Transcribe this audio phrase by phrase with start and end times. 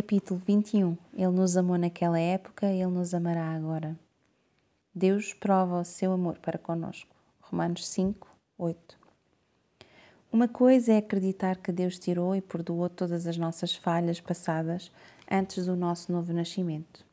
[0.00, 3.98] Capítulo 21 Ele nos amou naquela época, Ele nos amará agora.
[4.94, 7.16] Deus prova o seu amor para conosco.
[7.40, 8.96] Romanos 5, 8.
[10.30, 14.92] Uma coisa é acreditar que Deus tirou e perdoou todas as nossas falhas passadas
[15.28, 17.04] antes do nosso novo nascimento.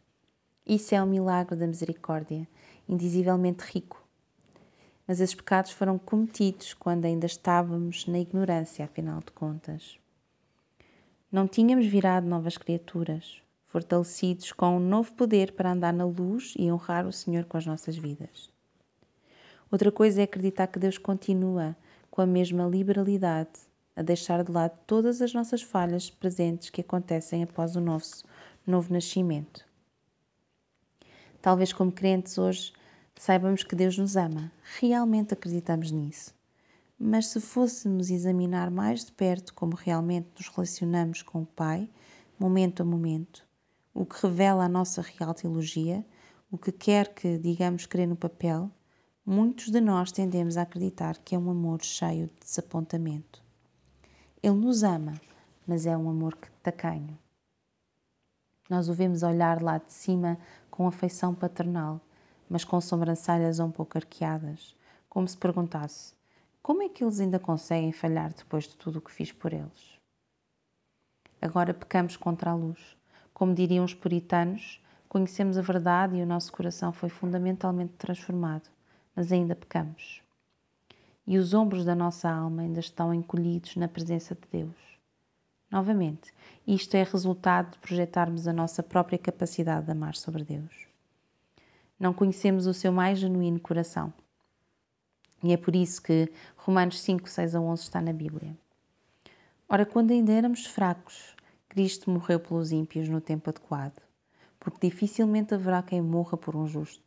[0.64, 2.48] Isso é um milagre da misericórdia,
[2.88, 4.00] indizivelmente rico.
[5.08, 10.05] Mas esses pecados foram cometidos quando ainda estávamos na ignorância, afinal de contas.
[11.36, 16.72] Não tínhamos virado novas criaturas, fortalecidos com um novo poder para andar na luz e
[16.72, 18.50] honrar o Senhor com as nossas vidas.
[19.70, 21.76] Outra coisa é acreditar que Deus continua
[22.10, 23.52] com a mesma liberalidade
[23.98, 28.24] a deixar de lado todas as nossas falhas presentes que acontecem após o nosso
[28.66, 29.66] novo nascimento.
[31.42, 32.72] Talvez como crentes hoje
[33.14, 34.50] saibamos que Deus nos ama,
[34.80, 36.34] realmente acreditamos nisso.
[36.98, 41.90] Mas se fôssemos examinar mais de perto como realmente nos relacionamos com o Pai,
[42.40, 43.46] momento a momento,
[43.94, 46.06] o que revela a nossa real teologia,
[46.50, 48.72] o que quer que digamos crer no papel,
[49.26, 53.44] muitos de nós tendemos a acreditar que é um amor cheio de desapontamento.
[54.42, 55.20] Ele nos ama,
[55.68, 57.18] mas é um amor tacanho.
[58.70, 60.40] Nós o vemos olhar lá de cima
[60.72, 62.00] com afeição paternal,
[62.50, 64.76] mas com sobrancelhas um pouco arqueadas,
[65.10, 66.15] como se perguntasse:
[66.66, 70.00] como é que eles ainda conseguem falhar depois de tudo o que fiz por eles?
[71.40, 72.98] Agora pecamos contra a luz.
[73.36, 78.68] Como diriam os puritanos, conhecemos a verdade e o nosso coração foi fundamentalmente transformado,
[79.16, 80.24] mas ainda pecamos.
[81.28, 85.00] E os ombros da nossa alma ainda estão encolhidos na presença de Deus.
[85.70, 86.34] Novamente,
[86.66, 90.88] isto é resultado de projetarmos a nossa própria capacidade de amar sobre Deus.
[92.00, 94.12] Não conhecemos o seu mais genuíno coração.
[95.46, 98.58] E é por isso que Romanos 5, 6 a 11 está na Bíblia.
[99.70, 101.36] Ora, quando ainda éramos fracos,
[101.70, 104.02] Cristo morreu pelos ímpios no tempo adequado,
[104.60, 107.04] porque dificilmente haverá quem morra por um justo,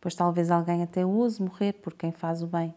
[0.00, 2.72] pois talvez alguém até ouse morrer por quem faz o bem.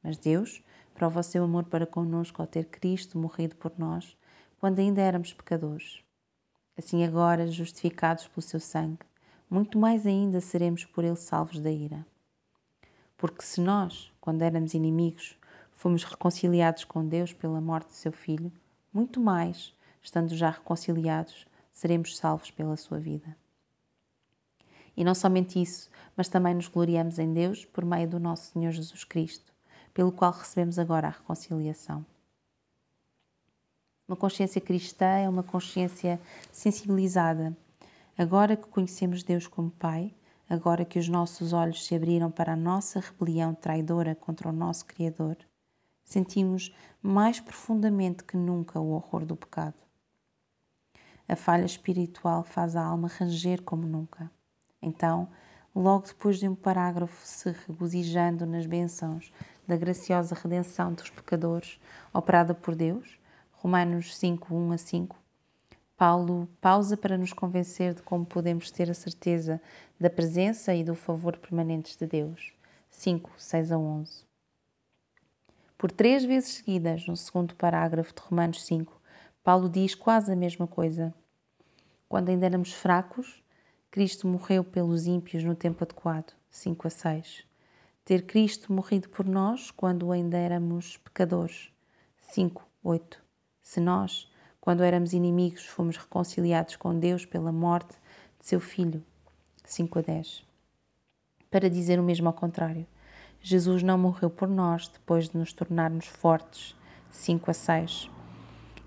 [0.00, 0.62] Mas Deus
[0.94, 4.16] prova o seu amor para conosco ao ter Cristo morrido por nós
[4.60, 6.00] quando ainda éramos pecadores.
[6.78, 9.04] Assim, agora, justificados pelo seu sangue,
[9.50, 12.06] muito mais ainda seremos por ele salvos da ira.
[13.22, 15.38] Porque se nós, quando éramos inimigos,
[15.76, 18.50] fomos reconciliados com Deus pela morte de seu Filho,
[18.92, 19.72] muito mais
[20.02, 23.36] estando já reconciliados, seremos salvos pela sua vida.
[24.96, 28.72] E não somente isso, mas também nos gloriamos em Deus por meio do nosso Senhor
[28.72, 29.52] Jesus Cristo,
[29.94, 32.04] pelo qual recebemos agora a reconciliação.
[34.08, 37.56] Uma consciência cristã é uma consciência sensibilizada.
[38.18, 40.12] Agora que conhecemos Deus como Pai,
[40.52, 44.84] agora que os nossos olhos se abriram para a nossa rebelião traidora contra o nosso
[44.84, 45.38] Criador,
[46.04, 49.74] sentimos mais profundamente que nunca o horror do pecado.
[51.26, 54.30] A falha espiritual faz a alma ranger como nunca.
[54.82, 55.26] Então,
[55.74, 59.32] logo depois de um parágrafo se regozijando nas bênçãos
[59.66, 61.80] da graciosa redenção dos pecadores
[62.12, 63.18] operada por Deus,
[63.52, 65.21] Romanos 5, 1 a 5,
[66.04, 69.62] Paulo pausa para nos convencer de como podemos ter a certeza
[70.00, 72.52] da presença e do favor permanentes de Deus.
[72.90, 74.24] 5, 6 a 11.
[75.78, 79.00] Por três vezes seguidas, no segundo parágrafo de Romanos 5,
[79.44, 81.14] Paulo diz quase a mesma coisa.
[82.08, 83.40] Quando ainda éramos fracos,
[83.88, 86.34] Cristo morreu pelos ímpios no tempo adequado.
[86.50, 87.44] 5 a 6.
[88.04, 91.72] Ter Cristo morrido por nós quando ainda éramos pecadores.
[92.22, 93.22] 5, 8.
[93.62, 94.31] Se nós,
[94.62, 97.96] quando éramos inimigos, fomos reconciliados com Deus pela morte
[98.38, 99.02] de seu Filho.
[99.64, 100.44] 5 a 10.
[101.50, 102.86] Para dizer o mesmo ao contrário,
[103.40, 106.76] Jesus não morreu por nós depois de nos tornarmos fortes.
[107.10, 108.08] 5 a 6.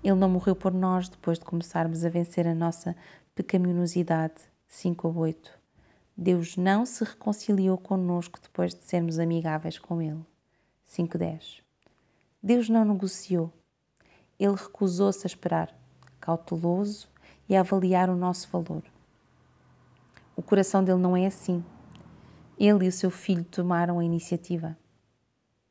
[0.02, 2.96] Ele não morreu por nós depois de começarmos a vencer a nossa
[3.34, 4.40] pecaminosidade.
[4.66, 5.58] 5 ou 8.
[6.16, 10.24] Deus não se reconciliou conosco depois de sermos amigáveis com Ele.
[10.88, 11.60] 5.10.
[12.42, 13.52] Deus não negociou.
[14.38, 15.74] Ele recusou-se a esperar,
[16.20, 17.08] cauteloso
[17.48, 18.82] e a avaliar o nosso valor.
[20.36, 21.64] O coração dele não é assim.
[22.58, 24.76] Ele e o seu filho tomaram a iniciativa.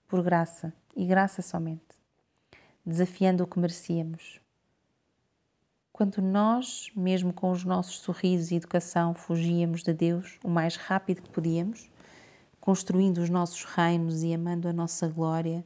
[0.08, 1.96] Por graça, e graça somente
[2.86, 4.40] desafiando o que merecíamos.
[5.92, 11.22] Quando nós, mesmo com os nossos sorrisos e educação, fugíamos de Deus o mais rápido
[11.22, 11.90] que podíamos,
[12.60, 15.66] construindo os nossos reinos e amando a nossa glória,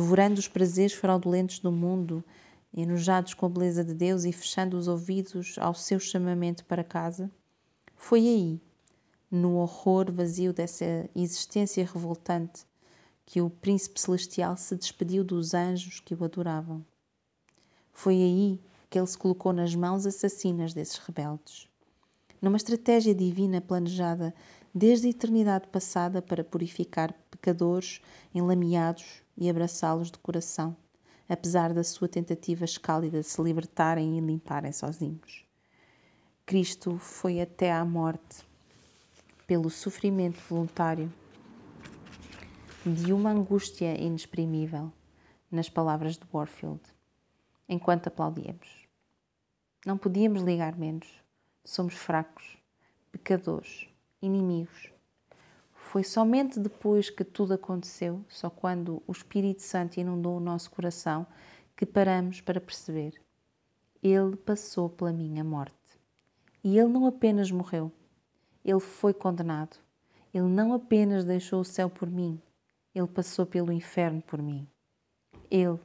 [0.00, 2.24] devorando os prazeres fraudulentos do mundo,
[2.74, 7.30] enojados com a beleza de Deus e fechando os ouvidos ao seu chamamento para casa,
[7.94, 8.60] foi aí,
[9.30, 12.64] no horror vazio dessa existência revoltante,
[13.26, 16.82] que o príncipe celestial se despediu dos anjos que o adoravam.
[17.92, 21.68] Foi aí, porque ele se colocou nas mãos assassinas desses rebeldes.
[22.40, 24.34] Numa estratégia divina planejada
[24.74, 28.00] desde a eternidade passada para purificar pecadores
[28.34, 30.76] enlameados e abraçá-los de coração,
[31.28, 35.44] apesar da sua tentativa escálida de se libertarem e limparem sozinhos.
[36.44, 38.46] Cristo foi até à morte
[39.46, 41.12] pelo sofrimento voluntário
[42.84, 44.92] de uma angústia inexprimível,
[45.50, 46.80] nas palavras de Warfield,
[47.68, 48.86] enquanto aplaudíamos.
[49.84, 51.08] Não podíamos ligar menos.
[51.64, 52.56] Somos fracos,
[53.10, 53.88] pecadores,
[54.22, 54.90] inimigos.
[55.90, 61.26] Foi somente depois que tudo aconteceu, só quando o Espírito Santo inundou o nosso coração,
[61.76, 63.20] que paramos para perceber.
[64.00, 65.74] Ele passou pela minha morte.
[66.62, 67.90] E ele não apenas morreu,
[68.64, 69.78] ele foi condenado.
[70.32, 72.40] Ele não apenas deixou o céu por mim,
[72.94, 74.68] ele passou pelo inferno por mim.
[75.50, 75.80] Ele,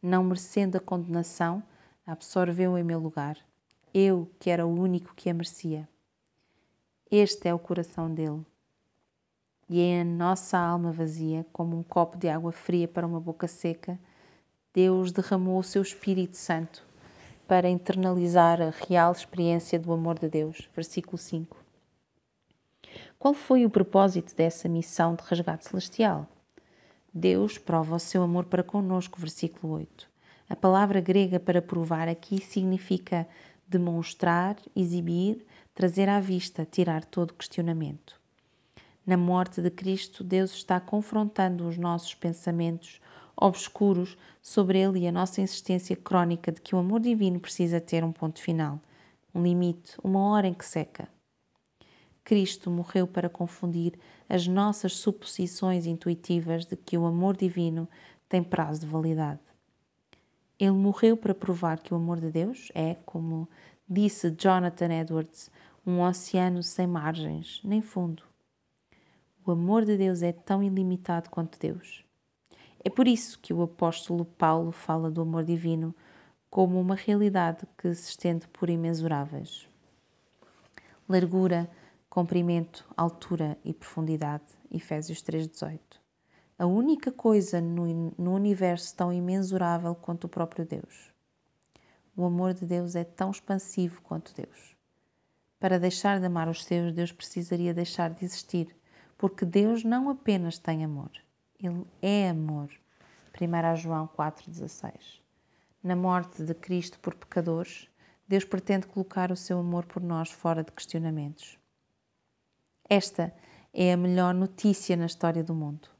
[0.00, 1.62] não merecendo a condenação,
[2.06, 3.36] absorveu em meu lugar.
[3.92, 5.86] Eu, que era o único que a merecia.
[7.10, 8.42] Este é o coração dele.
[9.72, 13.46] E em a nossa alma vazia, como um copo de água fria para uma boca
[13.46, 13.96] seca,
[14.74, 16.84] Deus derramou o seu Espírito Santo
[17.46, 20.68] para internalizar a real experiência do amor de Deus.
[20.74, 21.56] Versículo 5.
[23.16, 26.26] Qual foi o propósito dessa missão de resgate celestial?
[27.14, 30.10] Deus prova o seu amor para conosco, versículo 8.
[30.48, 33.24] A palavra grega para provar aqui significa
[33.68, 35.46] demonstrar, exibir,
[35.76, 38.19] trazer à vista, tirar todo questionamento.
[39.06, 43.00] Na morte de Cristo, Deus está confrontando os nossos pensamentos
[43.36, 48.04] obscuros sobre Ele e a nossa insistência crónica de que o amor divino precisa ter
[48.04, 48.78] um ponto final,
[49.34, 51.08] um limite, uma hora em que seca.
[52.22, 53.98] Cristo morreu para confundir
[54.28, 57.88] as nossas suposições intuitivas de que o amor divino
[58.28, 59.40] tem prazo de validade.
[60.58, 63.48] Ele morreu para provar que o amor de Deus é, como
[63.88, 65.50] disse Jonathan Edwards,
[65.84, 68.29] um oceano sem margens nem fundo.
[69.50, 72.04] O amor de Deus é tão ilimitado quanto Deus.
[72.84, 75.92] É por isso que o apóstolo Paulo fala do amor divino
[76.48, 79.68] como uma realidade que se estende por imensuráveis.
[81.08, 81.68] Largura,
[82.08, 84.44] comprimento, altura e profundidade.
[84.70, 85.80] Efésios 3,18.
[86.56, 91.12] A única coisa no, no universo tão imensurável quanto o próprio Deus.
[92.16, 94.76] O amor de Deus é tão expansivo quanto Deus.
[95.58, 98.79] Para deixar de amar os seus, Deus precisaria deixar de existir,
[99.20, 101.10] porque Deus não apenas tem amor,
[101.62, 102.70] Ele é amor.
[103.38, 105.20] 1 João 4,16.
[105.82, 107.86] Na morte de Cristo por pecadores,
[108.26, 111.58] Deus pretende colocar o seu amor por nós fora de questionamentos.
[112.88, 113.30] Esta
[113.74, 115.90] é a melhor notícia na história do mundo.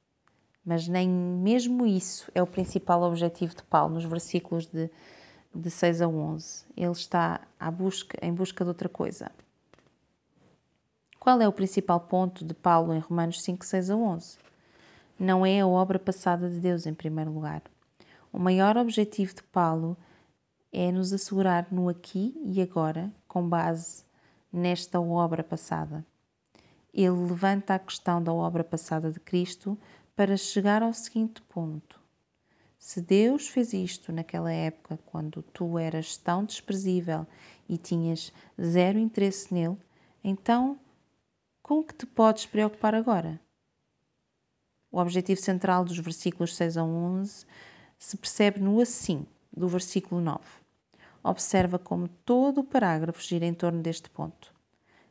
[0.65, 4.91] Mas nem mesmo isso é o principal objetivo de Paulo nos versículos de,
[5.55, 6.65] de 6 a 11.
[6.75, 9.31] Ele está à busca, em busca de outra coisa.
[11.21, 14.39] Qual é o principal ponto de Paulo em Romanos 5, 6 a 11?
[15.17, 17.63] Não é a obra passada de Deus, em primeiro lugar.
[18.33, 19.97] O maior objetivo de Paulo
[20.73, 24.05] é nos assegurar no aqui e agora, com base
[24.53, 26.05] nesta obra passada
[26.93, 29.79] ele levanta a questão da obra passada de Cristo
[30.17, 32.01] para chegar ao seguinte ponto:
[32.79, 37.27] se Deus fez isto naquela época, quando tu eras tão desprezível
[37.69, 39.77] e tinhas zero interesse nele,
[40.23, 40.79] então
[41.71, 43.41] com que te podes preocupar agora?
[44.91, 47.47] O objetivo central dos versículos 6 a 11
[47.97, 49.25] se percebe no assim
[49.57, 50.41] do versículo 9.
[51.23, 54.53] Observa como todo o parágrafo gira em torno deste ponto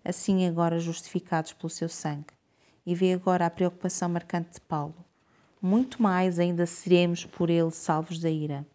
[0.03, 2.33] assim agora justificados pelo seu sangue.
[2.85, 5.05] E vê agora a preocupação marcante de Paulo.
[5.61, 8.67] Muito mais ainda seremos por ele salvos da ira.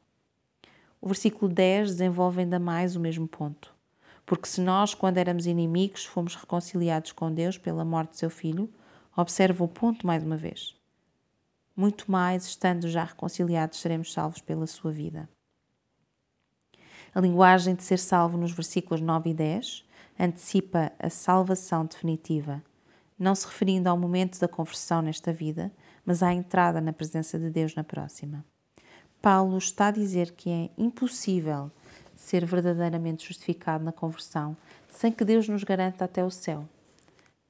[1.02, 3.73] O versículo 10 desenvolve ainda mais o mesmo ponto.
[4.26, 8.72] Porque se nós, quando éramos inimigos, fomos reconciliados com Deus pela morte de seu filho,
[9.16, 10.74] observa o ponto mais uma vez.
[11.76, 15.28] Muito mais, estando já reconciliados, seremos salvos pela sua vida.
[17.14, 19.84] A linguagem de ser salvo nos versículos 9 e 10
[20.18, 22.62] antecipa a salvação definitiva,
[23.18, 25.72] não se referindo ao momento da conversão nesta vida,
[26.04, 28.44] mas à entrada na presença de Deus na próxima.
[29.20, 31.70] Paulo está a dizer que é impossível
[32.14, 34.56] ser verdadeiramente justificado na conversão
[34.88, 36.68] sem que Deus nos garanta até o céu.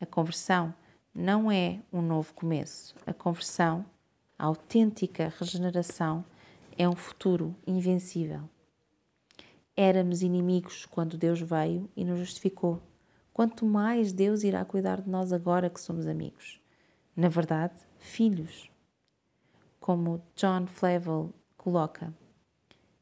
[0.00, 0.74] A conversão
[1.14, 2.94] não é um novo começo.
[3.06, 3.84] A conversão,
[4.38, 6.24] a autêntica regeneração,
[6.76, 8.48] é um futuro invencível.
[9.76, 12.82] Éramos inimigos quando Deus veio e nos justificou.
[13.32, 16.60] Quanto mais Deus irá cuidar de nós agora que somos amigos.
[17.16, 18.70] Na verdade, filhos.
[19.80, 22.12] Como John Flavel coloca,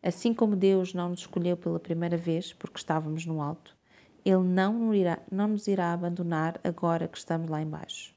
[0.02, 3.76] Assim como Deus não nos escolheu pela primeira vez porque estávamos no alto,
[4.24, 8.12] Ele não, irá, não nos irá abandonar agora que estamos lá embaixo.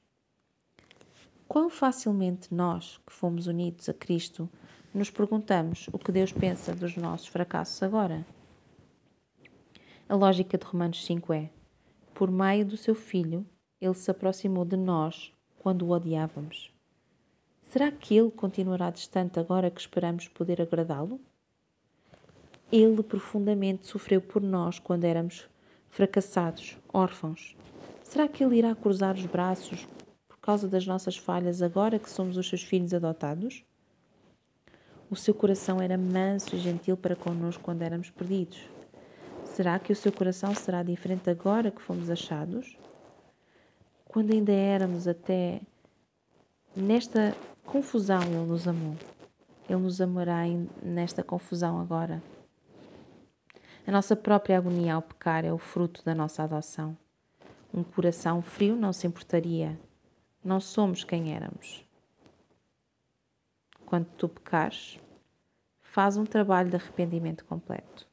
[1.47, 4.49] Quão facilmente nós, que fomos unidos a Cristo,
[4.91, 8.25] nos perguntamos o que Deus pensa dos nossos fracassos agora?
[10.09, 11.49] A lógica de Romanos 5 é:
[12.15, 13.45] por meio do seu Filho,
[13.79, 16.71] ele se aproximou de nós quando o odiávamos.
[17.63, 21.19] Será que ele continuará distante agora que esperamos poder agradá-lo?
[22.71, 25.47] Ele profundamente sofreu por nós quando éramos
[25.89, 27.55] fracassados, órfãos.
[28.03, 29.87] Será que ele irá cruzar os braços
[30.27, 33.63] por causa das nossas falhas agora que somos os seus filhos adotados?
[35.09, 38.59] O seu coração era manso e gentil para connosco quando éramos perdidos.
[39.45, 42.77] Será que o seu coração será diferente agora que fomos achados?
[44.05, 45.61] Quando ainda éramos até
[46.75, 48.95] nesta confusão, Ele nos amou.
[49.69, 50.41] Ele nos amará
[50.83, 52.21] nesta confusão agora.
[53.87, 56.97] A nossa própria agonia ao pecar é o fruto da nossa adoção.
[57.71, 59.79] Um coração frio não se importaria.
[60.43, 61.85] Não somos quem éramos.
[63.85, 64.99] Quando tu pecares,
[65.83, 68.07] faz um trabalho de arrependimento completo.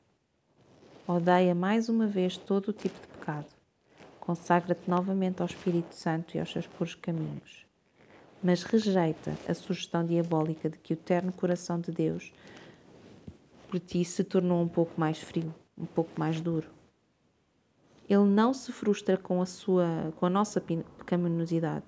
[1.09, 3.49] Odeia mais uma vez todo o tipo de pecado.
[4.21, 7.65] Consagra-te novamente ao Espírito Santo e aos seus puros caminhos.
[8.43, 12.31] Mas rejeita a sugestão diabólica de que o terno coração de Deus
[13.71, 16.71] por ti se tornou um pouco mais frio um pouco mais duro.
[18.09, 21.87] Ele não se frustra com a sua, com a nossa pecaminosidade.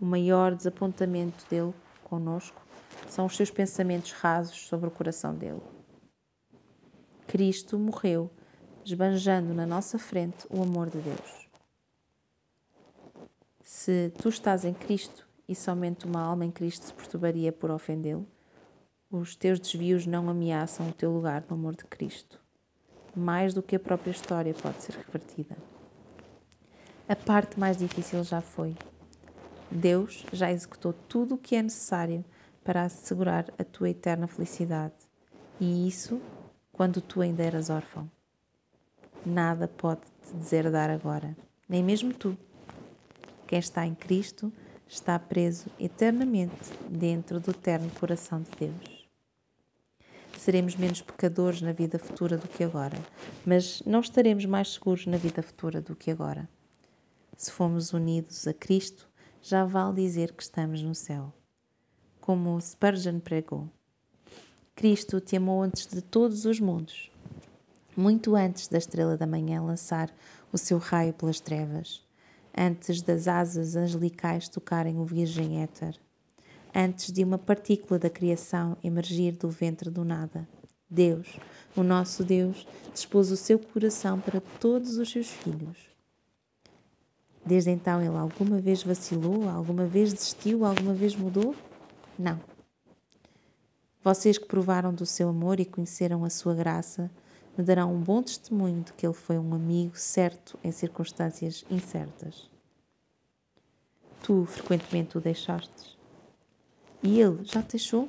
[0.00, 2.62] O maior desapontamento dele conosco
[3.08, 5.62] são os seus pensamentos rasos sobre o coração dele.
[7.26, 8.30] Cristo morreu,
[8.84, 11.48] esbanjando na nossa frente o amor de Deus.
[13.62, 18.26] Se tu estás em Cristo e somente uma alma em Cristo se perturbaria por ofendê-lo,
[19.10, 22.40] os teus desvios não ameaçam o teu lugar no amor de Cristo
[23.14, 25.56] mais do que a própria história pode ser revertida.
[27.08, 28.76] A parte mais difícil já foi.
[29.70, 32.24] Deus já executou tudo o que é necessário
[32.62, 34.94] para assegurar a tua eterna felicidade.
[35.60, 36.20] E isso
[36.72, 38.10] quando tu ainda eras órfão.
[39.24, 41.36] Nada pode te deserdar agora,
[41.68, 42.36] nem mesmo tu.
[43.46, 44.52] Quem está em Cristo
[44.86, 48.97] está preso eternamente dentro do eterno coração de Deus
[50.38, 52.96] seremos menos pecadores na vida futura do que agora,
[53.44, 56.48] mas não estaremos mais seguros na vida futura do que agora.
[57.36, 59.08] Se fomos unidos a Cristo,
[59.42, 61.32] já vale dizer que estamos no céu.
[62.20, 63.68] Como Spurgeon pregou,
[64.74, 67.10] Cristo te amou antes de todos os mundos,
[67.96, 70.10] muito antes da estrela da manhã lançar
[70.52, 72.06] o seu raio pelas trevas,
[72.56, 75.98] antes das asas angelicais tocarem o virgem éter
[76.74, 80.46] antes de uma partícula da criação emergir do ventre do nada.
[80.90, 81.38] Deus,
[81.76, 85.76] o nosso Deus, dispôs o seu coração para todos os seus filhos.
[87.44, 91.54] Desde então ele alguma vez vacilou, alguma vez desistiu, alguma vez mudou?
[92.18, 92.40] Não.
[94.02, 97.10] Vocês que provaram do seu amor e conheceram a sua graça,
[97.56, 102.48] me darão um bom testemunho de que ele foi um amigo certo em circunstâncias incertas.
[104.22, 105.97] Tu frequentemente o deixastes.
[107.02, 108.08] E ele já te deixou?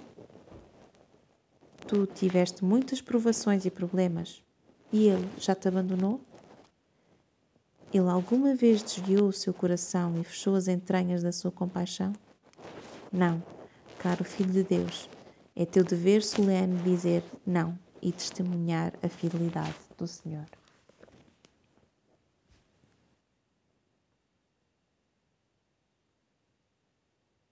[1.87, 4.43] Tu tiveste muitas provações e problemas
[4.91, 6.21] e ele já te abandonou?
[7.93, 12.13] Ele alguma vez desviou o seu coração e fechou as entranhas da sua compaixão?
[13.11, 13.41] Não,
[13.97, 15.09] caro Filho de Deus,
[15.55, 20.45] é teu dever solene dizer não e testemunhar a fidelidade do Senhor.